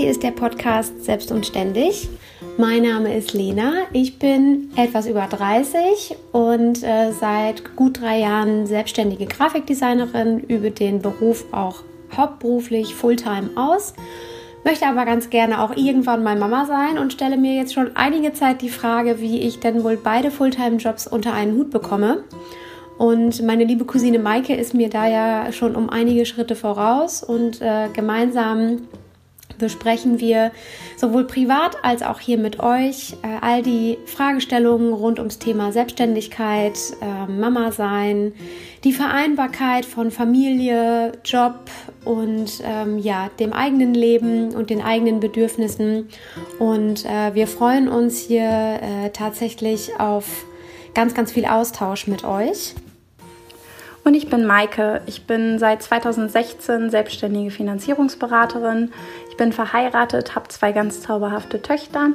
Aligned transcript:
hier 0.00 0.10
ist 0.10 0.22
der 0.22 0.30
Podcast 0.30 1.04
Selbst 1.04 1.30
und 1.30 1.44
Ständig. 1.44 2.08
Mein 2.56 2.84
Name 2.84 3.14
ist 3.14 3.34
Lena. 3.34 3.82
Ich 3.92 4.18
bin 4.18 4.70
etwas 4.74 5.06
über 5.06 5.26
30 5.26 6.16
und 6.32 6.82
äh, 6.82 7.12
seit 7.12 7.76
gut 7.76 8.00
drei 8.00 8.20
Jahren 8.20 8.66
selbstständige 8.66 9.26
Grafikdesignerin, 9.26 10.40
übe 10.40 10.70
den 10.70 11.02
Beruf 11.02 11.44
auch 11.52 11.82
hauptberuflich 12.16 12.94
Fulltime 12.94 13.50
aus. 13.56 13.92
Möchte 14.64 14.86
aber 14.86 15.04
ganz 15.04 15.28
gerne 15.28 15.60
auch 15.60 15.76
irgendwann 15.76 16.22
mal 16.22 16.38
Mama 16.38 16.64
sein 16.64 16.96
und 16.96 17.12
stelle 17.12 17.36
mir 17.36 17.56
jetzt 17.56 17.74
schon 17.74 17.94
einige 17.94 18.32
Zeit 18.32 18.62
die 18.62 18.70
Frage, 18.70 19.20
wie 19.20 19.40
ich 19.40 19.60
denn 19.60 19.84
wohl 19.84 19.98
beide 20.02 20.30
Fulltime-Jobs 20.30 21.08
unter 21.08 21.34
einen 21.34 21.58
Hut 21.58 21.70
bekomme. 21.70 22.24
Und 22.96 23.42
meine 23.42 23.64
liebe 23.64 23.84
Cousine 23.84 24.18
Maike 24.18 24.54
ist 24.54 24.72
mir 24.72 24.88
da 24.88 25.06
ja 25.06 25.52
schon 25.52 25.76
um 25.76 25.90
einige 25.90 26.24
Schritte 26.24 26.56
voraus 26.56 27.22
und 27.22 27.60
äh, 27.60 27.88
gemeinsam 27.92 28.88
besprechen 29.60 30.18
wir 30.18 30.50
sowohl 30.96 31.24
privat 31.26 31.76
als 31.84 32.02
auch 32.02 32.18
hier 32.18 32.38
mit 32.38 32.58
euch 32.58 33.14
äh, 33.22 33.38
all 33.40 33.62
die 33.62 33.98
Fragestellungen 34.06 34.92
rund 34.92 35.18
ums 35.18 35.38
Thema 35.38 35.70
Selbstständigkeit, 35.70 36.78
äh, 37.00 37.30
Mama 37.30 37.70
sein, 37.70 38.32
die 38.82 38.92
Vereinbarkeit 38.92 39.84
von 39.84 40.10
Familie, 40.10 41.12
Job 41.24 41.70
und 42.04 42.62
ähm, 42.64 42.98
ja, 42.98 43.30
dem 43.38 43.52
eigenen 43.52 43.94
Leben 43.94 44.54
und 44.54 44.70
den 44.70 44.82
eigenen 44.82 45.20
Bedürfnissen. 45.20 46.08
Und 46.58 47.04
äh, 47.04 47.34
wir 47.34 47.46
freuen 47.46 47.88
uns 47.88 48.18
hier 48.18 48.42
äh, 48.42 49.10
tatsächlich 49.10 50.00
auf 50.00 50.44
ganz, 50.94 51.14
ganz 51.14 51.32
viel 51.32 51.44
Austausch 51.44 52.06
mit 52.06 52.24
euch. 52.24 52.74
Und 54.02 54.14
ich 54.14 54.30
bin 54.30 54.46
Maike. 54.46 55.02
Ich 55.06 55.26
bin 55.26 55.58
seit 55.58 55.82
2016 55.82 56.90
selbstständige 56.90 57.50
Finanzierungsberaterin. 57.50 58.92
Bin 59.40 59.52
verheiratet, 59.54 60.34
habe 60.34 60.48
zwei 60.48 60.72
ganz 60.72 61.00
zauberhafte 61.00 61.62
Töchter 61.62 62.10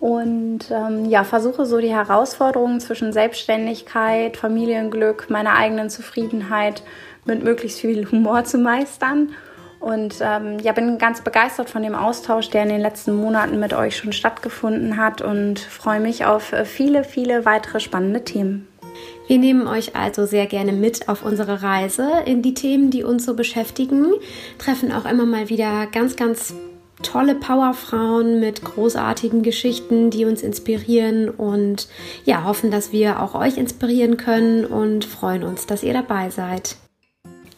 und 0.00 0.68
ähm, 0.72 1.04
ja, 1.04 1.22
versuche 1.22 1.64
so 1.64 1.78
die 1.78 1.94
Herausforderungen 1.94 2.80
zwischen 2.80 3.12
Selbstständigkeit, 3.12 4.36
Familienglück, 4.36 5.30
meiner 5.30 5.54
eigenen 5.54 5.90
Zufriedenheit 5.90 6.82
mit 7.24 7.44
möglichst 7.44 7.78
viel 7.78 8.10
Humor 8.10 8.42
zu 8.42 8.58
meistern. 8.58 9.30
Und 9.78 10.16
ähm, 10.20 10.58
ja, 10.58 10.72
bin 10.72 10.98
ganz 10.98 11.20
begeistert 11.20 11.70
von 11.70 11.84
dem 11.84 11.94
Austausch, 11.94 12.50
der 12.50 12.64
in 12.64 12.70
den 12.70 12.80
letzten 12.80 13.14
Monaten 13.14 13.60
mit 13.60 13.72
euch 13.72 13.96
schon 13.96 14.12
stattgefunden 14.12 14.96
hat 14.96 15.22
und 15.22 15.60
freue 15.60 16.00
mich 16.00 16.24
auf 16.24 16.52
äh, 16.52 16.64
viele, 16.64 17.04
viele 17.04 17.44
weitere 17.44 17.78
spannende 17.78 18.24
Themen. 18.24 18.66
Wir 19.28 19.38
nehmen 19.38 19.66
euch 19.66 19.96
also 19.96 20.24
sehr 20.24 20.46
gerne 20.46 20.72
mit 20.72 21.08
auf 21.08 21.24
unsere 21.24 21.62
Reise 21.62 22.08
in 22.26 22.42
die 22.42 22.54
Themen, 22.54 22.90
die 22.90 23.02
uns 23.02 23.26
so 23.26 23.34
beschäftigen, 23.34 24.12
treffen 24.58 24.92
auch 24.92 25.04
immer 25.04 25.26
mal 25.26 25.48
wieder 25.48 25.88
ganz, 25.88 26.14
ganz 26.14 26.54
tolle 27.02 27.34
Powerfrauen 27.34 28.38
mit 28.38 28.62
großartigen 28.62 29.42
Geschichten, 29.42 30.10
die 30.10 30.24
uns 30.24 30.42
inspirieren 30.42 31.28
und 31.28 31.88
ja, 32.24 32.44
hoffen, 32.44 32.70
dass 32.70 32.92
wir 32.92 33.20
auch 33.20 33.34
euch 33.34 33.58
inspirieren 33.58 34.16
können 34.16 34.64
und 34.64 35.04
freuen 35.04 35.42
uns, 35.42 35.66
dass 35.66 35.82
ihr 35.82 35.92
dabei 35.92 36.30
seid. 36.30 36.76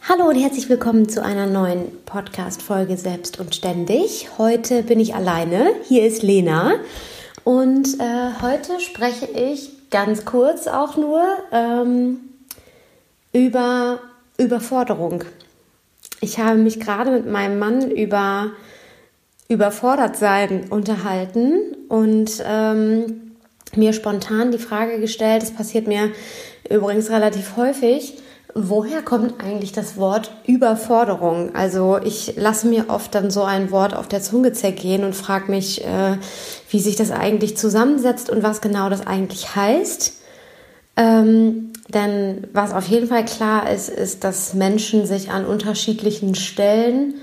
Hallo 0.09 0.27
und 0.27 0.37
herzlich 0.37 0.71
willkommen 0.71 1.09
zu 1.09 1.23
einer 1.23 1.47
neuen 1.47 1.83
Podcast-Folge 2.07 2.97
Selbst 2.97 3.39
und 3.39 3.55
Ständig. 3.55 4.31
Heute 4.39 4.83
bin 4.83 5.01
ich 5.01 5.15
alleine. 5.15 5.69
Hier 5.87 6.07
ist 6.07 6.23
Lena 6.23 6.77
und 7.45 8.01
äh, 8.01 8.41
heute 8.41 8.81
spreche 8.81 9.27
ich 9.27 9.78
ganz 9.91 10.25
kurz 10.25 10.67
auch 10.67 10.97
nur 10.97 11.23
ähm, 11.53 12.21
über 13.33 14.01
Überforderung. 14.37 15.25
Ich 16.21 16.39
habe 16.39 16.59
mich 16.59 16.81
gerade 16.81 17.11
mit 17.11 17.27
meinem 17.27 17.59
Mann 17.59 17.91
über 17.91 18.51
überfordert 19.49 20.17
sein 20.17 20.67
unterhalten 20.69 21.75
und 21.89 22.43
ähm, 22.47 23.33
mir 23.75 23.95
spontan 23.95 24.51
die 24.51 24.59
Frage 24.59 25.01
gestellt, 25.01 25.43
das 25.43 25.53
passiert 25.53 25.87
mir 25.87 26.11
übrigens 26.69 27.11
relativ 27.11 27.57
häufig, 27.57 28.19
woher 28.65 29.03
kommt 29.03 29.43
eigentlich 29.43 29.73
das 29.73 29.97
Wort 29.97 30.31
Überforderung? 30.47 31.55
Also 31.55 31.99
ich 32.03 32.35
lasse 32.37 32.67
mir 32.67 32.89
oft 32.89 33.15
dann 33.15 33.31
so 33.31 33.43
ein 33.43 33.71
Wort 33.71 33.95
auf 33.95 34.09
der 34.09 34.23
Zunge 34.23 34.53
zergehen 34.53 35.05
und 35.05 35.15
frage 35.15 35.51
mich, 35.51 35.85
äh, 35.85 36.17
wie 36.71 36.81
sich 36.81 36.97
das 36.97 37.11
eigentlich 37.11 37.57
zusammensetzt 37.57 38.31
und 38.31 38.43
was 38.43 38.61
genau 38.61 38.89
das 38.89 39.07
eigentlich 39.07 39.55
heißt. 39.55 40.15
Ähm, 40.97 41.73
denn 41.89 42.47
was 42.53 42.73
auf 42.73 42.87
jeden 42.87 43.09
Fall 43.09 43.25
klar 43.25 43.71
ist, 43.71 43.89
ist, 43.89 44.25
dass 44.25 44.55
Menschen 44.55 45.07
sich 45.07 45.31
an 45.31 45.47
unterschiedlichen 45.47 46.35
Stellen 46.35 47.15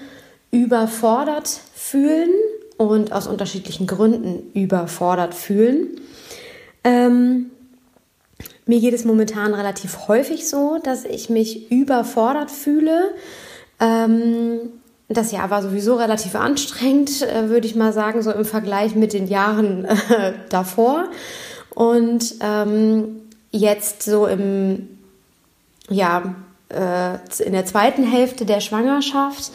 überfordert 0.51 1.59
fühlen 1.73 2.29
und 2.77 3.11
aus 3.11 3.27
unterschiedlichen 3.27 3.87
Gründen 3.87 4.51
überfordert 4.53 5.33
fühlen. 5.33 5.99
Ähm, 6.83 7.51
mir 8.65 8.79
geht 8.79 8.93
es 8.93 9.05
momentan 9.05 9.53
relativ 9.53 10.07
häufig 10.07 10.49
so, 10.49 10.79
dass 10.81 11.05
ich 11.05 11.29
mich 11.29 11.71
überfordert 11.71 12.49
fühle. 12.49 13.11
Ähm, 13.79 14.59
das 15.07 15.31
Jahr 15.31 15.51
war 15.51 15.61
sowieso 15.61 15.95
relativ 15.95 16.35
anstrengend, 16.35 17.21
äh, 17.21 17.49
würde 17.49 17.67
ich 17.67 17.75
mal 17.75 17.93
sagen, 17.93 18.21
so 18.21 18.31
im 18.31 18.45
Vergleich 18.45 18.95
mit 18.95 19.13
den 19.13 19.27
Jahren 19.27 19.85
äh, 19.85 20.33
davor. 20.49 21.05
Und 21.75 22.35
ähm, 22.39 23.21
jetzt 23.51 24.03
so 24.03 24.25
im, 24.25 24.87
ja, 25.89 26.35
äh, 26.69 27.43
in 27.43 27.53
der 27.53 27.65
zweiten 27.65 28.03
Hälfte 28.03 28.45
der 28.45 28.61
Schwangerschaft 28.61 29.51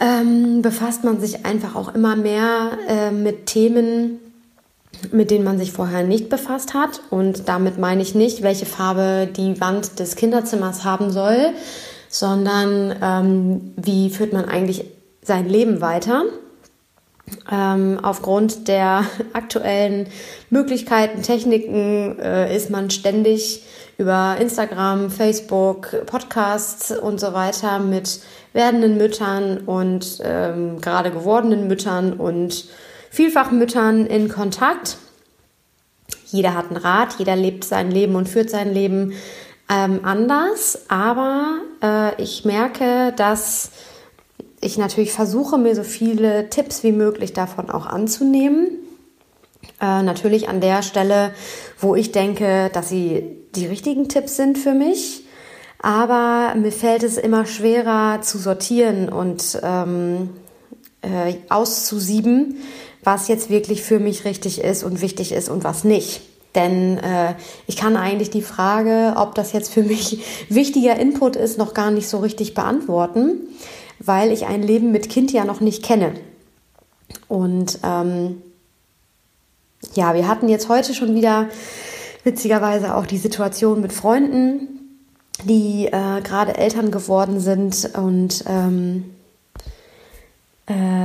ähm, 0.00 0.62
befasst 0.62 1.04
man 1.04 1.20
sich 1.20 1.44
einfach 1.44 1.74
auch 1.74 1.94
immer 1.94 2.16
mehr 2.16 2.78
äh, 2.86 3.10
mit 3.10 3.46
Themen, 3.46 4.20
mit 5.12 5.30
denen 5.30 5.44
man 5.44 5.58
sich 5.58 5.72
vorher 5.72 6.02
nicht 6.02 6.28
befasst 6.28 6.74
hat. 6.74 7.00
Und 7.10 7.48
damit 7.48 7.78
meine 7.78 8.02
ich 8.02 8.14
nicht, 8.14 8.42
welche 8.42 8.66
Farbe 8.66 9.28
die 9.34 9.60
Wand 9.60 9.98
des 9.98 10.16
Kinderzimmers 10.16 10.84
haben 10.84 11.10
soll, 11.10 11.50
sondern 12.08 12.94
ähm, 13.02 13.74
wie 13.76 14.10
führt 14.10 14.32
man 14.32 14.44
eigentlich 14.44 14.84
sein 15.22 15.48
Leben 15.48 15.80
weiter. 15.80 16.24
Ähm, 17.50 17.98
aufgrund 18.02 18.68
der 18.68 19.04
aktuellen 19.32 20.08
Möglichkeiten, 20.50 21.22
Techniken 21.22 22.18
äh, 22.20 22.54
ist 22.54 22.70
man 22.70 22.90
ständig 22.90 23.64
über 23.98 24.36
Instagram, 24.38 25.10
Facebook, 25.10 26.06
Podcasts 26.06 26.96
und 26.96 27.18
so 27.18 27.32
weiter 27.32 27.78
mit 27.78 28.20
werdenden 28.52 28.96
Müttern 28.96 29.58
und 29.58 30.20
ähm, 30.22 30.80
gerade 30.80 31.10
gewordenen 31.10 31.66
Müttern 31.66 32.12
und 32.12 32.66
vielfach 33.16 33.50
Müttern 33.50 34.04
in 34.04 34.28
Kontakt. 34.28 34.98
Jeder 36.26 36.54
hat 36.54 36.66
einen 36.66 36.76
Rat, 36.76 37.14
jeder 37.18 37.34
lebt 37.34 37.64
sein 37.64 37.90
Leben 37.90 38.14
und 38.14 38.28
führt 38.28 38.50
sein 38.50 38.74
Leben 38.74 39.14
ähm, 39.70 40.00
anders, 40.02 40.80
aber 40.88 41.60
äh, 41.82 42.22
ich 42.22 42.44
merke, 42.44 43.14
dass 43.16 43.70
ich 44.60 44.76
natürlich 44.76 45.12
versuche, 45.12 45.56
mir 45.56 45.74
so 45.74 45.82
viele 45.82 46.50
Tipps 46.50 46.82
wie 46.82 46.92
möglich 46.92 47.32
davon 47.32 47.70
auch 47.70 47.86
anzunehmen. 47.86 48.68
Äh, 49.80 50.02
natürlich 50.02 50.50
an 50.50 50.60
der 50.60 50.82
Stelle, 50.82 51.32
wo 51.80 51.94
ich 51.94 52.12
denke, 52.12 52.68
dass 52.74 52.90
sie 52.90 53.24
die 53.54 53.66
richtigen 53.66 54.10
Tipps 54.10 54.36
sind 54.36 54.58
für 54.58 54.74
mich. 54.74 55.24
Aber 55.80 56.54
mir 56.54 56.72
fällt 56.72 57.02
es 57.02 57.16
immer 57.16 57.46
schwerer 57.46 58.20
zu 58.20 58.36
sortieren 58.36 59.08
und 59.08 59.58
ähm, 59.62 60.30
äh, 61.00 61.34
auszusieben, 61.48 62.58
was 63.06 63.28
jetzt 63.28 63.50
wirklich 63.50 63.82
für 63.82 64.00
mich 64.00 64.24
richtig 64.24 64.60
ist 64.60 64.82
und 64.82 65.00
wichtig 65.00 65.30
ist 65.30 65.48
und 65.48 65.62
was 65.62 65.84
nicht. 65.84 66.22
Denn 66.56 66.98
äh, 66.98 67.34
ich 67.68 67.76
kann 67.76 67.96
eigentlich 67.96 68.30
die 68.30 68.42
Frage, 68.42 69.14
ob 69.16 69.36
das 69.36 69.52
jetzt 69.52 69.72
für 69.72 69.84
mich 69.84 70.24
wichtiger 70.48 70.98
Input 70.98 71.36
ist, 71.36 71.56
noch 71.56 71.72
gar 71.72 71.92
nicht 71.92 72.08
so 72.08 72.18
richtig 72.18 72.54
beantworten, 72.54 73.46
weil 74.00 74.32
ich 74.32 74.46
ein 74.46 74.60
Leben 74.60 74.90
mit 74.90 75.08
Kind 75.08 75.32
ja 75.32 75.44
noch 75.44 75.60
nicht 75.60 75.84
kenne. 75.84 76.14
Und 77.28 77.78
ähm, 77.84 78.42
ja, 79.94 80.14
wir 80.14 80.26
hatten 80.26 80.48
jetzt 80.48 80.68
heute 80.68 80.92
schon 80.92 81.14
wieder 81.14 81.48
witzigerweise 82.24 82.96
auch 82.96 83.06
die 83.06 83.18
Situation 83.18 83.80
mit 83.80 83.92
Freunden, 83.92 84.98
die 85.44 85.86
äh, 85.86 86.22
gerade 86.22 86.56
Eltern 86.56 86.90
geworden 86.90 87.38
sind 87.38 87.88
und 87.94 88.42
ähm, 88.48 89.04
äh, 90.66 90.95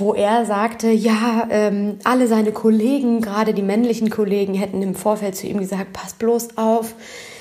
wo 0.00 0.14
er 0.14 0.46
sagte, 0.46 0.90
ja, 0.90 1.46
ähm, 1.50 1.98
alle 2.04 2.26
seine 2.26 2.52
Kollegen, 2.52 3.20
gerade 3.20 3.54
die 3.54 3.62
männlichen 3.62 4.10
Kollegen, 4.10 4.54
hätten 4.54 4.82
im 4.82 4.94
Vorfeld 4.94 5.36
zu 5.36 5.46
ihm 5.46 5.58
gesagt, 5.58 5.92
pass 5.92 6.14
bloß 6.14 6.56
auf, 6.56 6.94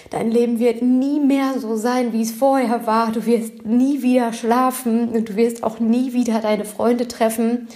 dein 0.09 0.29
Leben 0.29 0.59
wird 0.59 0.81
nie 0.81 1.19
mehr 1.19 1.53
so 1.57 1.75
sein, 1.75 2.13
wie 2.13 2.21
es 2.21 2.31
vorher 2.31 2.85
war. 2.85 3.11
Du 3.11 3.25
wirst 3.25 3.65
nie 3.65 4.01
wieder 4.01 4.33
schlafen 4.33 5.09
und 5.09 5.29
du 5.29 5.35
wirst 5.35 5.63
auch 5.63 5.79
nie 5.79 6.13
wieder 6.13 6.39
deine 6.39 6.65
Freunde 6.65 7.07
treffen. 7.07 7.67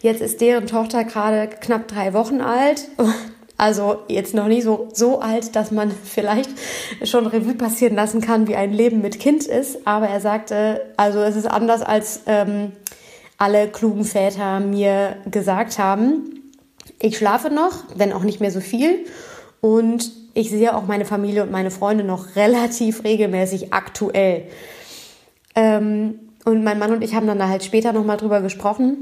Jetzt 0.00 0.20
ist 0.20 0.40
deren 0.40 0.66
Tochter 0.66 1.04
gerade 1.04 1.48
knapp 1.48 1.88
drei 1.88 2.12
Wochen 2.12 2.40
alt. 2.40 2.88
Also 3.58 4.00
jetzt 4.08 4.34
noch 4.34 4.48
nicht 4.48 4.64
so, 4.64 4.88
so 4.92 5.20
alt, 5.20 5.56
dass 5.56 5.70
man 5.70 5.90
vielleicht 6.04 6.50
schon 7.04 7.26
Revue 7.26 7.54
passieren 7.54 7.96
lassen 7.96 8.20
kann, 8.20 8.48
wie 8.48 8.54
ein 8.54 8.72
Leben 8.72 9.00
mit 9.00 9.18
Kind 9.18 9.46
ist. 9.46 9.86
Aber 9.86 10.08
er 10.08 10.20
sagte, 10.20 10.82
also 10.98 11.20
es 11.20 11.36
ist 11.36 11.46
anders 11.46 11.80
als 11.80 12.20
ähm, 12.26 12.72
alle 13.38 13.68
klugen 13.68 14.04
Väter 14.04 14.60
mir 14.60 15.16
gesagt 15.30 15.78
haben. 15.78 16.52
Ich 16.98 17.18
schlafe 17.18 17.50
noch, 17.50 17.84
wenn 17.94 18.12
auch 18.12 18.22
nicht 18.22 18.40
mehr 18.40 18.50
so 18.50 18.60
viel. 18.60 19.04
Und 19.60 20.12
ich 20.34 20.50
sehe 20.50 20.76
auch 20.76 20.86
meine 20.86 21.04
Familie 21.04 21.42
und 21.42 21.50
meine 21.50 21.70
Freunde 21.70 22.04
noch 22.04 22.36
relativ 22.36 23.04
regelmäßig 23.04 23.72
aktuell. 23.72 24.44
Ähm, 25.54 26.20
und 26.44 26.62
mein 26.62 26.78
Mann 26.78 26.92
und 26.92 27.02
ich 27.02 27.14
haben 27.14 27.26
dann 27.26 27.38
da 27.38 27.48
halt 27.48 27.64
später 27.64 27.92
nochmal 27.92 28.18
drüber 28.18 28.40
gesprochen, 28.40 28.98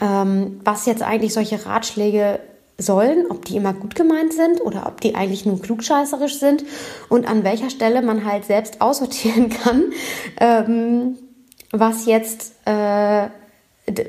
ähm, 0.00 0.60
was 0.64 0.86
jetzt 0.86 1.02
eigentlich 1.02 1.32
solche 1.32 1.64
Ratschläge 1.64 2.40
sollen, 2.76 3.26
ob 3.30 3.44
die 3.44 3.56
immer 3.56 3.72
gut 3.72 3.94
gemeint 3.94 4.32
sind 4.32 4.60
oder 4.60 4.86
ob 4.86 5.00
die 5.00 5.14
eigentlich 5.14 5.46
nur 5.46 5.60
klugscheißerisch 5.60 6.38
sind 6.38 6.64
und 7.08 7.28
an 7.28 7.44
welcher 7.44 7.70
Stelle 7.70 8.02
man 8.02 8.24
halt 8.24 8.44
selbst 8.44 8.80
aussortieren 8.80 9.48
kann, 9.64 9.84
ähm, 10.40 11.16
was 11.70 12.06
jetzt 12.06 12.52
äh, 12.66 13.28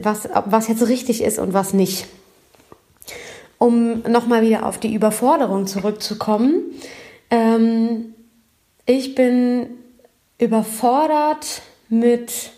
was, 0.01 0.29
was 0.45 0.67
jetzt 0.67 0.87
richtig 0.87 1.21
ist 1.23 1.39
und 1.39 1.53
was 1.53 1.73
nicht. 1.73 2.07
Um 3.57 4.01
nochmal 4.03 4.41
wieder 4.41 4.65
auf 4.65 4.77
die 4.77 4.93
Überforderung 4.93 5.67
zurückzukommen. 5.67 6.61
Ähm, 7.29 8.13
ich 8.85 9.15
bin 9.15 9.67
überfordert 10.37 11.61
mit 11.89 12.51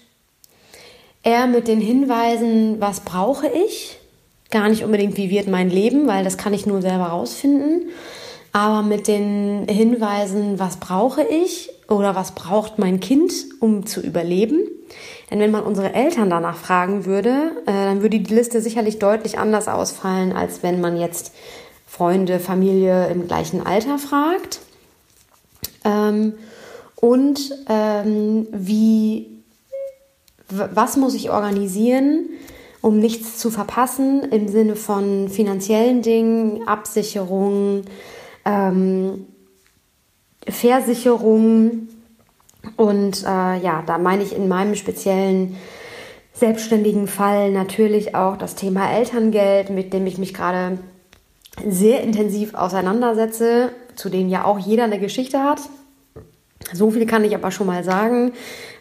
eher 1.24 1.48
mit 1.48 1.68
den 1.68 1.82
Hinweisen, 1.82 2.80
was 2.80 3.02
brauche 3.02 3.48
ich. 3.48 3.98
Gar 4.52 4.70
nicht 4.70 4.84
unbedingt, 4.84 5.18
wie 5.18 5.30
wird 5.30 5.48
mein 5.48 5.70
Leben, 5.70 6.08
weil 6.08 6.24
das 6.24 6.38
kann 6.38 6.54
ich 6.54 6.66
nur 6.66 6.82
selber 6.82 7.06
rausfinden. 7.06 7.90
Aber 8.54 8.82
mit 8.82 9.08
den 9.08 9.68
Hinweisen, 9.70 10.60
was 10.60 10.78
brauche 10.78 11.24
ich 11.24 11.70
oder 11.88 12.16
was 12.16 12.34
braucht 12.34 12.80
mein 12.80 13.00
Kind, 13.00 13.34
um 13.60 13.86
zu 13.86 14.02
überleben. 14.02 14.60
Denn 15.30 15.40
wenn 15.40 15.52
man 15.52 15.64
unsere 15.64 15.94
Eltern 15.94 16.30
danach 16.30 16.58
fragen 16.58 17.06
würde, 17.06 17.54
äh, 17.66 17.72
dann 17.72 18.02
würde 18.02 18.20
die 18.20 18.34
Liste 18.34 18.62
sicherlich 18.62 19.00
deutlich 19.00 19.40
anders 19.40 19.70
ausfallen, 19.70 20.34
als 20.34 20.64
wenn 20.64 20.82
man 20.82 21.00
jetzt 21.00 21.34
Freunde, 21.88 22.40
Familie 22.40 23.08
im 23.08 23.28
gleichen 23.28 23.66
Alter 23.66 23.98
fragt. 23.98 24.60
Ähm, 25.86 26.34
und 26.96 27.40
ähm, 27.68 28.48
wie, 28.52 29.30
was 30.50 30.98
muss 30.98 31.16
ich 31.16 31.32
organisieren, 31.32 32.30
um 32.82 33.00
nichts 33.00 33.38
zu 33.38 33.50
verpassen 33.50 34.24
im 34.24 34.48
Sinne 34.48 34.76
von 34.76 35.30
finanziellen 35.30 36.02
Dingen, 36.02 36.68
Absicherung, 36.68 37.84
ähm, 38.46 39.26
Versicherung. 40.48 41.88
Und 42.78 43.24
äh, 43.24 43.58
ja, 43.60 43.84
da 43.86 43.98
meine 43.98 44.24
ich 44.24 44.36
in 44.36 44.48
meinem 44.48 44.76
speziellen 44.76 45.58
selbstständigen 46.34 47.08
Fall 47.08 47.52
natürlich 47.52 48.16
auch 48.16 48.38
das 48.38 48.56
Thema 48.56 48.92
Elterngeld, 48.92 49.70
mit 49.70 49.94
dem 49.94 50.08
ich 50.08 50.18
mich 50.18 50.34
gerade 50.34 50.80
sehr 51.68 52.02
intensiv 52.02 52.54
auseinandersetze, 52.54 53.72
zu 53.96 54.10
dem 54.10 54.30
ja 54.30 54.46
auch 54.46 54.58
jeder 54.58 54.86
eine 54.86 55.00
Geschichte 55.00 55.44
hat. 55.44 55.62
So 56.74 56.92
viel 56.92 57.06
kann 57.06 57.24
ich 57.24 57.36
aber 57.36 57.52
schon 57.52 57.68
mal 57.68 57.84
sagen. 57.84 58.34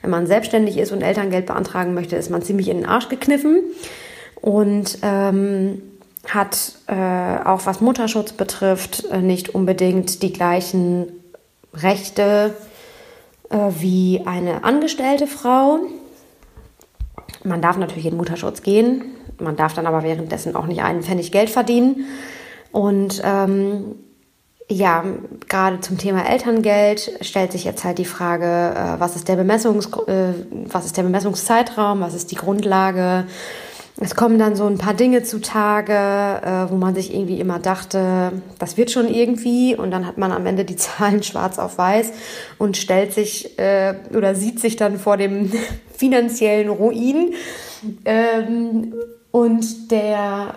Wenn 0.03 0.11
man 0.11 0.27
selbstständig 0.27 0.79
ist 0.79 0.93
und 0.93 1.03
Elterngeld 1.03 1.47
beantragen 1.47 1.95
möchte, 1.95 2.17
ist 2.17 2.31
man 2.31 2.43
ziemlich 2.43 2.69
in 2.69 2.79
den 2.79 2.87
Arsch 2.87 3.09
gekniffen 3.09 3.63
und 4.41 4.99
ähm, 5.03 5.83
hat 6.29 6.73
äh, 6.87 6.95
auch 7.45 7.67
was 7.67 7.81
Mutterschutz 7.81 8.33
betrifft 8.33 9.05
äh, 9.11 9.19
nicht 9.19 9.55
unbedingt 9.55 10.23
die 10.23 10.33
gleichen 10.33 11.09
Rechte 11.75 12.55
äh, 13.49 13.57
wie 13.79 14.23
eine 14.27 14.65
angestellte 14.65 15.27
Frau. 15.27 15.81
Man 17.43 17.63
darf 17.63 17.79
natürlich 17.79 18.07
in 18.07 18.17
Mutterschutz 18.17 18.63
gehen, 18.63 19.05
man 19.39 19.57
darf 19.57 19.73
dann 19.73 19.87
aber 19.87 20.03
währenddessen 20.03 20.57
auch 20.57 20.67
nicht 20.67 20.83
einen 20.83 21.03
Pfennig 21.03 21.33
Geld 21.33 21.49
verdienen. 21.49 22.05
Und 22.73 23.23
ähm, 23.25 23.97
ja, 24.71 25.05
gerade 25.49 25.81
zum 25.81 25.99
Thema 25.99 26.29
Elterngeld 26.29 27.11
stellt 27.23 27.51
sich 27.51 27.65
jetzt 27.65 27.83
halt 27.83 27.99
die 27.99 28.05
Frage, 28.05 28.45
äh, 28.45 29.01
was, 29.01 29.17
ist 29.17 29.27
der 29.27 29.37
Bemessungs, 29.37 29.87
äh, 30.07 30.33
was 30.67 30.87
ist 30.87 30.97
der 30.97 31.03
Bemessungszeitraum, 31.03 32.01
was 32.01 32.15
ist 32.15 32.31
die 32.31 32.37
Grundlage. 32.37 33.27
Es 34.03 34.15
kommen 34.15 34.39
dann 34.39 34.57
so 34.57 34.67
ein 34.67 34.79
paar 34.79 34.95
Dinge 34.95 35.23
zutage, 35.25 35.93
äh, 35.93 36.71
wo 36.71 36.77
man 36.77 36.95
sich 36.95 37.15
irgendwie 37.15 37.39
immer 37.39 37.59
dachte, 37.59 38.33
das 38.59 38.79
wird 38.79 38.91
schon 38.91 39.07
irgendwie 39.07 39.77
und 39.77 39.91
dann 39.91 40.07
hat 40.07 40.17
man 40.17 40.33
am 40.33 40.47
Ende 40.47 40.65
die 40.65 40.77
Zahlen 40.77 41.23
schwarz 41.23 41.59
auf 41.59 41.77
weiß 41.77 42.13
und 42.59 42.79
stellt 42.79 43.13
sich 43.13 43.59
äh, 43.59 43.95
oder 44.17 44.35
sieht 44.35 44.59
sich 44.59 44.77
dann 44.77 44.99
vor 44.99 45.19
dem 45.19 45.53
finanziellen 45.95 46.71
Ruin. 46.71 47.35
Ähm, 48.07 48.95
und 49.33 49.91
der 49.91 50.55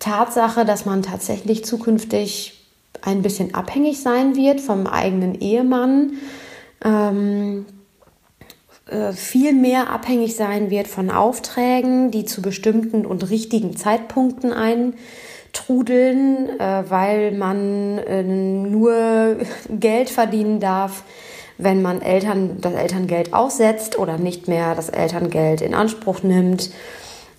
Tatsache, 0.00 0.64
dass 0.64 0.84
man 0.84 1.02
tatsächlich 1.02 1.64
zukünftig 1.64 2.66
ein 3.02 3.22
bisschen 3.22 3.54
abhängig 3.54 4.00
sein 4.00 4.34
wird 4.34 4.60
vom 4.60 4.88
eigenen 4.88 5.40
Ehemann, 5.40 6.14
ähm, 6.84 7.64
äh, 7.68 7.79
viel 9.12 9.52
mehr 9.52 9.90
abhängig 9.90 10.36
sein 10.36 10.70
wird 10.70 10.88
von 10.88 11.10
Aufträgen, 11.10 12.10
die 12.10 12.24
zu 12.24 12.42
bestimmten 12.42 13.06
und 13.06 13.30
richtigen 13.30 13.76
Zeitpunkten 13.76 14.52
eintrudeln, 14.52 16.58
äh, 16.58 16.84
weil 16.88 17.32
man 17.32 17.98
äh, 17.98 18.22
nur 18.22 19.36
Geld 19.68 20.10
verdienen 20.10 20.60
darf, 20.60 21.04
wenn 21.58 21.82
man 21.82 22.02
Eltern 22.02 22.60
das 22.60 22.74
Elterngeld 22.74 23.34
aussetzt 23.34 23.98
oder 23.98 24.18
nicht 24.18 24.48
mehr 24.48 24.74
das 24.74 24.88
Elterngeld 24.88 25.60
in 25.60 25.74
Anspruch 25.74 26.22
nimmt. 26.22 26.70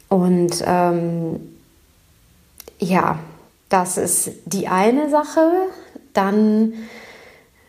Und 0.10 0.64
ähm, 0.66 1.40
ja, 2.80 3.20
das 3.70 3.98
ist 3.98 4.32
die 4.46 4.68
eine 4.68 5.10
Sache. 5.10 5.52
Dann 6.14 6.74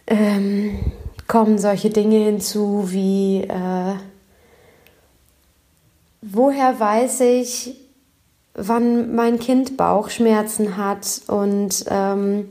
ähm, 0.07 0.81
kommen 1.33 1.57
solche 1.57 1.89
Dinge 1.89 2.19
hinzu 2.19 2.89
wie, 2.93 3.45
äh, 3.45 3.95
woher 6.21 6.79
weiß 6.79 7.21
ich, 7.21 7.75
wann 8.53 9.15
mein 9.15 9.39
Kind 9.39 9.79
Bauchschmerzen 9.79 10.77
hat 10.77 11.23
und 11.29 11.87
ähm, 11.89 12.51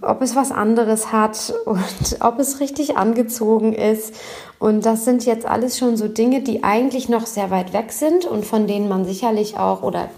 ob 0.00 0.22
es 0.22 0.36
was 0.36 0.50
anderes 0.50 1.12
hat 1.12 1.52
und 1.66 2.16
ob 2.20 2.38
es 2.38 2.60
richtig 2.60 2.96
angezogen 2.96 3.74
ist. 3.74 4.14
Und 4.58 4.86
das 4.86 5.04
sind 5.04 5.26
jetzt 5.26 5.44
alles 5.44 5.76
schon 5.76 5.98
so 5.98 6.08
Dinge, 6.08 6.40
die 6.40 6.64
eigentlich 6.64 7.10
noch 7.10 7.26
sehr 7.26 7.50
weit 7.50 7.74
weg 7.74 7.92
sind 7.92 8.24
und 8.24 8.46
von 8.46 8.66
denen 8.66 8.88
man 8.88 9.04
sicherlich 9.04 9.58
auch 9.58 9.82
oder 9.82 10.08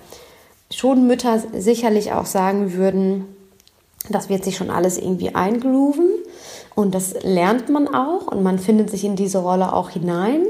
schon 0.72 1.08
Mütter 1.08 1.42
sicherlich 1.58 2.12
auch 2.12 2.26
sagen 2.26 2.74
würden, 2.74 3.24
das 4.08 4.28
wird 4.28 4.44
sich 4.44 4.56
schon 4.56 4.70
alles 4.70 4.96
irgendwie 4.96 5.34
eingrooven 5.34 6.19
und 6.74 6.94
das 6.94 7.14
lernt 7.22 7.68
man 7.68 7.88
auch 7.88 8.26
und 8.28 8.42
man 8.42 8.58
findet 8.58 8.90
sich 8.90 9.04
in 9.04 9.16
diese 9.16 9.38
Rolle 9.38 9.72
auch 9.72 9.90
hinein. 9.90 10.46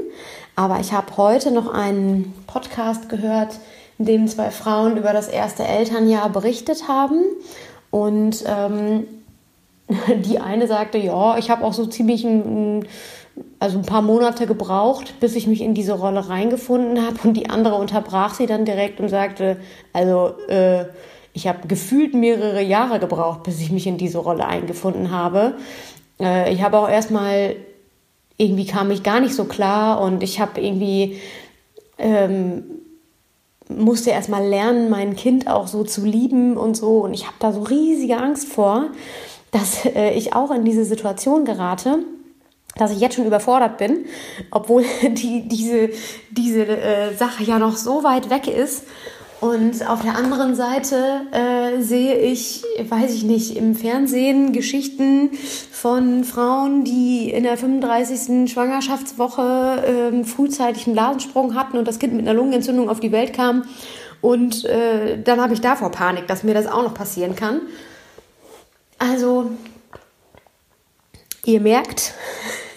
Aber 0.55 0.79
ich 0.79 0.93
habe 0.93 1.17
heute 1.17 1.51
noch 1.51 1.73
einen 1.73 2.33
Podcast 2.47 3.09
gehört, 3.09 3.55
in 3.97 4.05
dem 4.05 4.27
zwei 4.27 4.51
Frauen 4.51 4.97
über 4.97 5.13
das 5.13 5.27
erste 5.27 5.63
Elternjahr 5.63 6.29
berichtet 6.29 6.87
haben 6.87 7.23
und 7.89 8.43
ähm, 8.47 9.05
die 10.25 10.39
eine 10.39 10.67
sagte, 10.67 10.97
ja, 10.97 11.37
ich 11.37 11.49
habe 11.49 11.63
auch 11.63 11.73
so 11.73 11.85
ziemlich 11.85 12.23
ein, 12.23 12.85
also 13.59 13.77
ein 13.77 13.85
paar 13.85 14.01
Monate 14.01 14.47
gebraucht, 14.47 15.15
bis 15.19 15.35
ich 15.35 15.47
mich 15.47 15.61
in 15.61 15.73
diese 15.73 15.93
Rolle 15.93 16.29
reingefunden 16.29 17.05
habe. 17.05 17.17
Und 17.23 17.35
die 17.35 17.49
andere 17.49 17.75
unterbrach 17.75 18.33
sie 18.33 18.45
dann 18.45 18.65
direkt 18.65 18.99
und 18.99 19.09
sagte, 19.09 19.57
also 19.93 20.33
äh, 20.47 20.85
ich 21.33 21.47
habe 21.47 21.67
gefühlt 21.67 22.13
mehrere 22.13 22.61
Jahre 22.61 22.99
gebraucht, 22.99 23.43
bis 23.43 23.61
ich 23.61 23.71
mich 23.71 23.87
in 23.87 23.97
diese 23.97 24.17
Rolle 24.17 24.45
eingefunden 24.45 25.11
habe. 25.11 25.55
Äh, 26.21 26.53
ich 26.53 26.61
habe 26.61 26.77
auch 26.77 26.89
erstmal, 26.89 27.55
irgendwie 28.37 28.65
kam 28.65 28.91
ich 28.91 29.03
gar 29.03 29.19
nicht 29.19 29.35
so 29.35 29.45
klar 29.45 30.01
und 30.01 30.23
ich 30.23 30.39
habe 30.39 30.61
irgendwie, 30.61 31.19
ähm, 31.97 32.63
musste 33.67 34.11
erstmal 34.11 34.45
lernen, 34.45 34.89
mein 34.89 35.15
Kind 35.15 35.47
auch 35.47 35.67
so 35.67 35.83
zu 35.83 36.05
lieben 36.05 36.57
und 36.57 36.75
so. 36.75 36.99
Und 37.01 37.13
ich 37.13 37.25
habe 37.25 37.35
da 37.39 37.51
so 37.51 37.61
riesige 37.61 38.17
Angst 38.17 38.47
vor, 38.47 38.87
dass 39.51 39.85
äh, 39.85 40.11
ich 40.11 40.33
auch 40.33 40.51
in 40.51 40.65
diese 40.65 40.85
Situation 40.85 41.45
gerate 41.45 41.99
dass 42.75 42.91
ich 42.91 42.99
jetzt 42.99 43.15
schon 43.15 43.25
überfordert 43.25 43.77
bin, 43.77 44.05
obwohl 44.49 44.83
die, 45.03 45.47
diese, 45.47 45.89
diese 46.31 46.65
äh, 46.65 47.13
Sache 47.15 47.43
ja 47.43 47.59
noch 47.59 47.75
so 47.75 48.03
weit 48.03 48.29
weg 48.29 48.47
ist. 48.47 48.85
Und 49.41 49.89
auf 49.89 50.03
der 50.03 50.15
anderen 50.15 50.53
Seite 50.53 51.21
äh, 51.31 51.81
sehe 51.81 52.15
ich, 52.15 52.63
weiß 52.79 53.11
ich 53.11 53.23
nicht, 53.23 53.57
im 53.57 53.73
Fernsehen 53.73 54.53
Geschichten 54.53 55.31
von 55.33 56.23
Frauen, 56.23 56.83
die 56.83 57.31
in 57.31 57.41
der 57.41 57.57
35. 57.57 58.51
Schwangerschaftswoche 58.51 60.11
äh, 60.13 60.23
frühzeitig 60.25 60.85
einen 60.85 60.93
Blasensprung 60.93 61.55
hatten 61.55 61.79
und 61.79 61.87
das 61.87 61.97
Kind 61.97 62.13
mit 62.13 62.21
einer 62.21 62.35
Lungenentzündung 62.35 62.87
auf 62.87 62.99
die 62.99 63.11
Welt 63.11 63.33
kam. 63.33 63.63
Und 64.21 64.63
äh, 64.65 65.19
dann 65.19 65.41
habe 65.41 65.55
ich 65.55 65.61
davor 65.61 65.89
Panik, 65.89 66.27
dass 66.27 66.43
mir 66.43 66.53
das 66.53 66.67
auch 66.67 66.83
noch 66.83 66.93
passieren 66.93 67.35
kann. 67.35 67.61
Also, 68.99 69.49
ihr 71.45 71.61
merkt, 71.61 72.13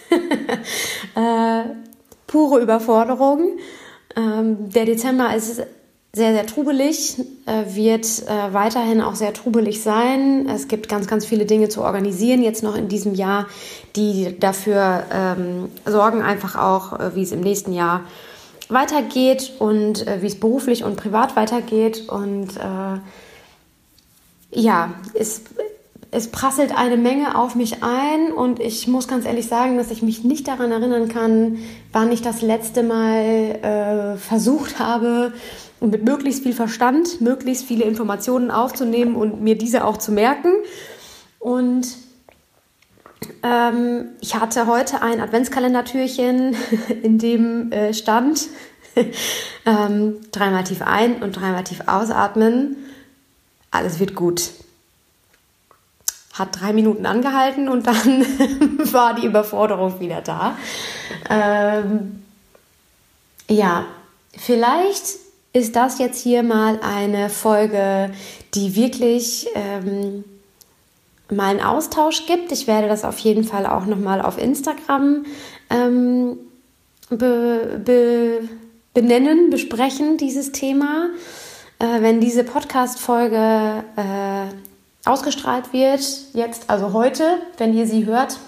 äh, 1.15 1.65
pure 2.27 2.61
Überforderung. 2.61 3.59
Ähm, 4.17 4.71
der 4.71 4.87
Dezember 4.87 5.37
ist 5.37 5.63
sehr, 6.15 6.33
sehr 6.33 6.47
trubelig, 6.47 7.19
äh, 7.47 7.75
wird 7.75 8.07
äh, 8.29 8.53
weiterhin 8.53 9.03
auch 9.03 9.17
sehr 9.17 9.33
trubelig 9.33 9.83
sein. 9.83 10.49
Es 10.49 10.69
gibt 10.69 10.89
ganz, 10.89 11.09
ganz 11.09 11.27
viele 11.27 11.45
Dinge 11.45 11.69
zu 11.69 11.83
organisieren 11.83 12.43
jetzt 12.43 12.63
noch 12.63 12.77
in 12.77 12.89
diesem 12.89 13.15
Jahr, 13.15 13.49
die 13.97 14.39
dafür 14.39 15.05
ähm, 15.13 15.69
sorgen 15.85 16.23
einfach 16.23 16.55
auch, 16.55 16.99
äh, 16.99 17.17
wie 17.17 17.23
es 17.23 17.33
im 17.33 17.41
nächsten 17.41 17.73
Jahr 17.73 18.03
weitergeht 18.69 19.55
und 19.59 20.07
äh, 20.07 20.23
wie 20.23 20.27
es 20.27 20.39
beruflich 20.39 20.85
und 20.85 20.97
privat 20.97 21.35
weitergeht. 21.35 22.09
Und 22.09 22.57
äh, 22.57 23.01
ja, 24.53 24.95
es, 25.15 25.43
es 26.13 26.29
prasselt 26.29 26.77
eine 26.77 26.97
Menge 26.97 27.37
auf 27.37 27.57
mich 27.57 27.83
ein 27.83 28.33
und 28.33 28.61
ich 28.61 28.87
muss 28.87 29.09
ganz 29.09 29.27
ehrlich 29.27 29.49
sagen, 29.49 29.79
dass 29.79 29.91
ich 29.91 30.01
mich 30.01 30.23
nicht 30.23 30.47
daran 30.47 30.71
erinnern 30.71 31.09
kann, 31.09 31.59
wann 31.93 32.13
ich 32.13 32.23
das 32.23 32.41
letzte 32.41 32.85
Mal 32.85 34.15
äh, 34.15 34.17
versucht 34.17 34.79
habe, 34.79 35.33
mit 35.91 36.05
möglichst 36.05 36.43
viel 36.43 36.53
Verstand 36.53 37.21
möglichst 37.21 37.65
viele 37.65 37.85
Informationen 37.85 38.51
aufzunehmen 38.51 39.17
und 39.17 39.41
mir 39.43 39.57
diese 39.57 39.85
auch 39.85 39.97
zu 39.97 40.13
merken. 40.13 40.53
Und 41.39 41.87
ähm, 43.43 44.07
ich 44.21 44.35
hatte 44.35 44.67
heute 44.67 45.03
ein 45.03 45.21
Adventskalendertürchen, 45.21 46.57
in 47.03 47.19
dem 47.19 47.73
äh, 47.73 47.95
stand 47.95 48.49
ähm, 49.67 50.17
dreimal 50.33 50.65
tief 50.65 50.83
ein 50.83 51.23
und 51.23 51.33
dreimal 51.33 51.65
tief 51.65 51.83
ausatmen. 51.87 52.77
Alles 53.71 53.99
wird 53.99 54.15
gut 54.15 54.51
hat 56.35 56.61
drei 56.61 56.73
Minuten 56.73 57.07
angehalten 57.07 57.69
und 57.69 57.87
dann 57.87 57.95
war 58.93 59.15
die 59.15 59.25
Überforderung 59.25 60.01
wieder 60.01 60.21
da. 60.21 60.59
Ähm, 61.31 62.25
ja, 63.49 63.87
vielleicht 64.37 65.24
ist 65.55 65.77
das 65.77 65.99
jetzt 65.99 66.21
hier 66.21 66.43
mal 66.43 66.81
eine 66.83 67.31
Folge, 67.31 68.11
die 68.55 68.75
wirklich 68.75 69.47
ähm, 69.55 70.25
mal 71.31 71.51
einen 71.51 71.63
Austausch 71.63 72.27
gibt. 72.27 72.51
Ich 72.51 72.67
werde 72.67 72.89
das 72.89 73.05
auf 73.05 73.19
jeden 73.21 73.45
Fall 73.45 73.65
auch 73.65 73.87
nochmal 73.87 74.21
auf 74.21 74.37
Instagram 74.37 75.25
ähm, 75.71 76.37
be, 77.09 77.81
be, 77.85 78.49
benennen, 78.95 79.51
besprechen, 79.51 80.17
dieses 80.17 80.51
Thema. 80.51 81.11
Äh, 81.79 82.03
wenn 82.03 82.21
diese 82.21 82.43
Podcast-Folge 82.43 83.85
äh, 83.97 85.09
ausgestrahlt 85.09 85.73
wird, 85.73 86.03
jetzt, 86.33 86.69
also 86.69 86.93
heute, 86.93 87.39
wenn 87.59 87.75
ihr 87.75 87.87
sie 87.87 88.07
hört, 88.07 88.41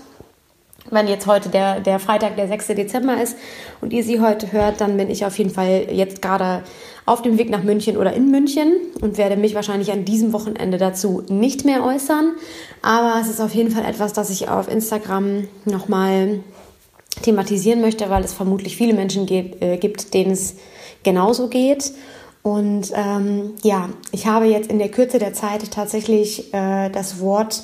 wenn 0.91 1.09
jetzt 1.09 1.27
heute 1.27 1.49
der, 1.49 1.81
der 1.81 1.99
Freitag, 1.99 2.37
der 2.37 2.49
6. 2.49 2.69
Dezember 2.69 3.21
ist 3.21 3.37
und 3.81 3.93
ihr 3.93 4.03
sie 4.03 4.21
heute 4.21 4.53
hört, 4.53 4.81
dann 4.81 4.97
bin 4.97 5.11
ich 5.11 5.25
auf 5.25 5.37
jeden 5.39 5.51
Fall 5.51 5.87
jetzt 5.91 6.23
gerade 6.23 6.63
auf 7.07 7.23
dem 7.23 7.39
Weg 7.39 7.51
nach 7.51 7.63
München 7.63 7.97
oder 7.97 8.13
in 8.13 8.31
München 8.31 8.73
und 9.01 9.19
werde 9.19 9.37
mich 9.37 9.55
wahrscheinlich 9.55 9.93
an 9.93 10.05
diesem 10.05 10.33
Wochenende 10.33 10.79
dazu 10.79 11.23
nicht 11.29 11.65
mehr 11.65 11.85
äußern. 11.85 12.33
Aber 12.83 13.21
es 13.21 13.29
ist 13.29 13.41
auf 13.41 13.55
jeden 13.55 13.71
Fall 13.71 13.85
etwas, 13.85 14.13
das 14.13 14.31
ich 14.31 14.49
auf 14.49 14.69
Instagram 14.69 15.49
nochmal 15.65 16.41
thematisieren 17.23 17.81
möchte, 17.81 18.11
weil 18.11 18.25
es 18.25 18.33
vermutlich 18.33 18.77
viele 18.77 18.95
Menschen 18.95 19.27
gibt, 19.27 19.63
äh, 19.63 19.77
gibt 19.79 20.15
denen 20.15 20.33
es 20.33 20.57
genauso 21.03 21.49
geht. 21.49 21.93
Und 22.43 22.93
ähm, 22.95 23.55
ja, 23.63 23.89
ich 24.13 24.27
habe 24.27 24.47
jetzt 24.47 24.71
in 24.71 24.79
der 24.79 24.91
Kürze 24.91 25.19
der 25.19 25.33
Zeit 25.33 25.69
tatsächlich 25.71 26.53
äh, 26.55 26.91
das 26.91 27.21
Wort 27.21 27.63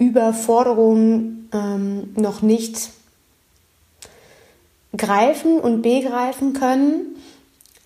Überforderung 0.00 1.44
ähm, 1.52 2.08
noch 2.16 2.42
nicht 2.42 2.90
greifen 4.96 5.60
und 5.60 5.82
begreifen 5.82 6.54
können. 6.54 7.16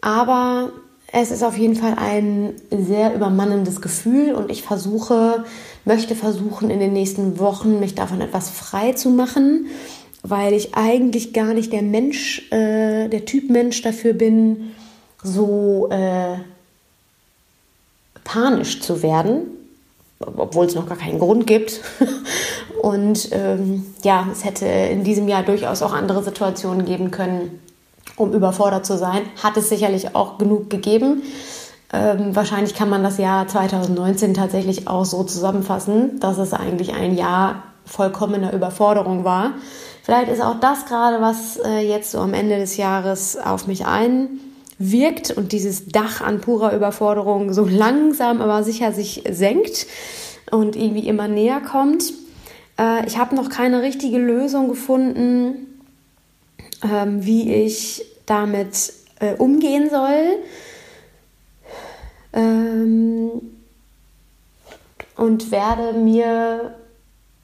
Aber 0.00 0.73
es 1.12 1.30
ist 1.30 1.42
auf 1.42 1.59
jeden 1.59 1.76
Fall 1.76 1.94
ein 1.97 2.54
sehr 2.71 3.14
übermannendes 3.14 3.80
Gefühl 3.80 4.35
und 4.35 4.50
ich 4.50 4.62
versuche, 4.62 5.44
möchte 5.85 6.14
versuchen, 6.14 6.71
in 6.71 6.80
den 6.80 6.92
nächsten 6.92 7.38
Wochen 7.38 7.80
mich 7.80 7.94
davon 7.94 8.21
etwas 8.21 8.50
frei 8.50 8.92
zu 8.92 9.11
machen, 9.11 9.66
weil 10.23 10.54
ich 10.54 10.75
eigentlich 10.75 11.33
gar 11.33 11.52
nicht 11.52 11.73
der 11.73 11.83
Mensch, 11.83 12.50
äh, 12.50 13.09
der 13.09 13.25
Typ 13.26 13.50
Mensch 13.50 13.83
dafür 13.83 14.12
bin, 14.12 14.73
so 15.23 15.88
äh, 15.90 16.37
panisch 18.25 18.80
zu 18.80 19.02
werden, 19.02 19.47
obwohl 20.36 20.66
es 20.66 20.74
noch 20.74 20.86
gar 20.86 20.96
keinen 20.96 21.18
Grund 21.18 21.46
gibt. 21.46 21.80
Und 22.82 23.30
ähm, 23.32 23.86
ja, 24.02 24.26
es 24.30 24.44
hätte 24.44 24.66
in 24.66 25.04
diesem 25.04 25.28
Jahr 25.28 25.42
durchaus 25.42 25.82
auch 25.82 25.92
andere 25.92 26.22
Situationen 26.22 26.84
geben 26.84 27.10
können, 27.10 27.60
um 28.16 28.32
überfordert 28.32 28.84
zu 28.84 28.98
sein. 28.98 29.22
Hat 29.42 29.56
es 29.56 29.68
sicherlich 29.68 30.14
auch 30.14 30.38
genug 30.38 30.70
gegeben. 30.70 31.22
Ähm, 31.92 32.34
wahrscheinlich 32.34 32.74
kann 32.74 32.90
man 32.90 33.02
das 33.02 33.18
Jahr 33.18 33.46
2019 33.46 34.34
tatsächlich 34.34 34.88
auch 34.88 35.04
so 35.04 35.24
zusammenfassen, 35.24 36.20
dass 36.20 36.38
es 36.38 36.52
eigentlich 36.52 36.92
ein 36.92 37.16
Jahr 37.16 37.62
vollkommener 37.86 38.52
Überforderung 38.52 39.24
war. 39.24 39.52
Vielleicht 40.02 40.30
ist 40.30 40.42
auch 40.42 40.60
das 40.60 40.86
gerade, 40.86 41.20
was 41.20 41.56
äh, 41.56 41.78
jetzt 41.80 42.10
so 42.10 42.18
am 42.18 42.34
Ende 42.34 42.58
des 42.58 42.76
Jahres 42.76 43.36
auf 43.36 43.66
mich 43.66 43.86
ein 43.86 44.40
wirkt 44.78 45.30
und 45.30 45.52
dieses 45.52 45.86
Dach 45.86 46.20
an 46.20 46.40
purer 46.40 46.74
Überforderung 46.74 47.52
so 47.52 47.64
langsam 47.64 48.40
aber 48.40 48.62
sicher 48.62 48.92
sich 48.92 49.22
senkt 49.30 49.86
und 50.50 50.76
irgendwie 50.76 51.06
immer 51.06 51.28
näher 51.28 51.60
kommt. 51.60 52.12
Äh, 52.78 53.06
ich 53.06 53.18
habe 53.18 53.34
noch 53.34 53.48
keine 53.48 53.82
richtige 53.82 54.18
Lösung 54.18 54.68
gefunden, 54.68 55.80
ähm, 56.82 57.24
wie 57.24 57.52
ich 57.52 58.04
damit 58.26 58.92
äh, 59.20 59.34
umgehen 59.34 59.90
soll. 59.90 60.38
Ähm, 62.32 63.30
und 65.16 65.50
werde 65.52 65.92
mir 65.92 66.74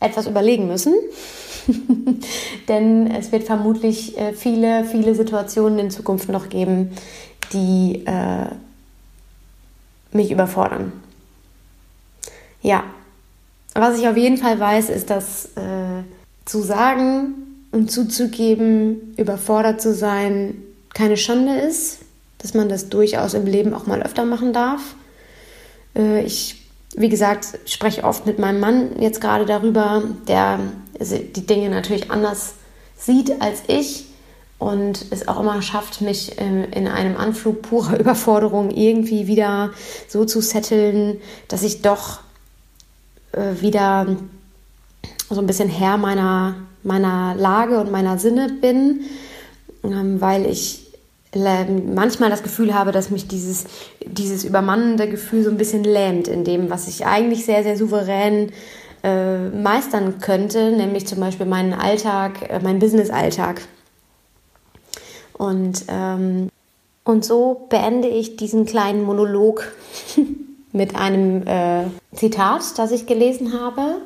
etwas 0.01 0.27
überlegen 0.27 0.67
müssen. 0.67 0.95
Denn 2.69 3.11
es 3.11 3.33
wird 3.33 3.45
vermutlich 3.45 4.17
äh, 4.19 4.33
viele, 4.33 4.85
viele 4.85 5.15
Situationen 5.15 5.79
in 5.79 5.91
Zukunft 5.91 6.29
noch 6.29 6.49
geben, 6.49 6.93
die 7.53 8.05
äh, 8.07 8.47
mich 10.13 10.31
überfordern. 10.31 10.93
Ja, 12.63 12.85
was 13.75 13.99
ich 13.99 14.09
auf 14.09 14.17
jeden 14.17 14.37
Fall 14.37 14.59
weiß, 14.59 14.91
ist, 14.91 15.11
dass 15.11 15.47
äh, 15.57 16.03
zu 16.45 16.63
sagen 16.63 17.35
und 17.73 17.91
zuzugeben, 17.91 19.15
überfordert 19.17 19.81
zu 19.81 19.95
sein, 19.95 20.63
keine 20.93 21.17
Schande 21.17 21.57
ist, 21.57 22.01
dass 22.39 22.55
man 22.55 22.69
das 22.69 22.89
durchaus 22.89 23.35
im 23.35 23.47
Leben 23.47 23.75
auch 23.75 23.87
mal 23.87 24.03
öfter 24.03 24.25
machen 24.25 24.53
darf. 24.53 24.95
Äh, 25.97 26.25
ich 26.25 26.61
wie 26.97 27.09
gesagt, 27.09 27.59
spreche 27.67 28.05
oft 28.05 28.27
mit 28.27 28.39
meinem 28.39 28.61
Mann 28.61 29.01
jetzt 29.01 29.21
gerade 29.21 29.47
darüber, 29.47 30.03
der 30.27 30.59
die 31.01 31.47
Dinge 31.47 31.71
natürlich 31.71 32.11
anders 32.11 32.55
sieht 32.97 33.41
als 33.41 33.63
ich 33.67 34.07
und 34.59 35.07
es 35.11 35.27
auch 35.27 35.41
immer 35.41 35.63
schafft, 35.63 36.03
mich 36.03 36.39
in 36.39 36.87
einem 36.87 37.17
Anflug 37.17 37.63
purer 37.63 37.99
Überforderung 38.01 38.71
irgendwie 38.71 39.27
wieder 39.27 39.71
so 40.07 40.27
zu 40.27 40.43
setteln, 40.43 41.19
dass 41.49 41.63
ich 41.63 41.81
doch 41.81 42.21
äh, 43.33 43.61
wieder 43.63 44.07
so 45.31 45.41
ein 45.41 45.47
bisschen 45.47 45.69
Herr 45.69 45.97
meiner, 45.97 46.57
meiner 46.83 47.35
Lage 47.37 47.81
und 47.81 47.91
meiner 47.91 48.19
Sinne 48.19 48.51
bin, 48.61 49.03
ähm, 49.85 50.21
weil 50.21 50.47
ich 50.47 50.87
manchmal 51.33 52.29
das 52.29 52.43
Gefühl 52.43 52.75
habe, 52.75 52.91
dass 52.91 53.11
mich 53.11 53.29
dieses, 53.29 53.65
dieses 54.05 54.45
übermannende 54.45 55.09
Gefühl 55.09 55.45
so 55.45 55.51
ein 55.51 55.57
bisschen 55.57 55.85
lähmt 55.85 56.27
in 56.27 56.43
dem, 56.43 56.71
was 56.71 56.89
ich 56.89 57.07
eigentlich 57.07 57.45
sehr, 57.45 57.63
sehr 57.63 57.77
souverän 57.77 58.51
äh, 59.03 59.49
meistern 59.49 60.21
könnte, 60.21 60.71
nämlich 60.73 61.07
zum 61.07 61.21
Beispiel 61.21 61.47
meinen 61.47 61.73
Alltag, 61.73 62.51
äh, 62.51 62.61
meinen 62.61 62.79
Business-Alltag. 62.79 63.63
Und, 65.33 65.85
ähm, 65.89 66.51
und 67.05 67.25
so 67.25 67.67
beende 67.71 68.09
ich 68.09 68.37
diesen 68.37 68.67
kleinen 68.67 69.05
Monolog 69.05 69.73
mit 70.73 70.97
einem 70.97 71.47
äh, 71.47 71.85
Zitat, 72.15 72.79
das 72.79 72.93
ich 72.93 73.07
gelesen 73.07 73.59
habe. 73.59 74.03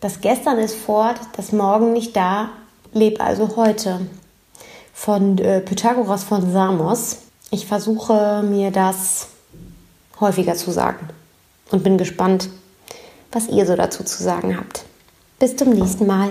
Das 0.00 0.20
Gestern 0.20 0.58
ist 0.58 0.76
fort, 0.76 1.16
das 1.36 1.52
Morgen 1.52 1.92
nicht 1.92 2.16
da, 2.16 2.50
leb 2.92 3.20
also 3.22 3.56
heute 3.56 4.00
von 4.94 5.38
äh, 5.38 5.60
Pythagoras 5.60 6.24
von 6.24 6.52
Samos. 6.52 7.18
Ich 7.50 7.66
versuche 7.66 8.42
mir 8.42 8.70
das 8.70 9.28
häufiger 10.20 10.54
zu 10.54 10.70
sagen 10.70 11.08
und 11.70 11.82
bin 11.82 11.98
gespannt, 11.98 12.48
was 13.32 13.48
ihr 13.48 13.66
so 13.66 13.76
dazu 13.76 14.04
zu 14.04 14.22
sagen 14.22 14.56
habt. 14.56 14.84
Bis 15.38 15.56
zum 15.56 15.70
nächsten 15.70 16.06
Mal. 16.06 16.30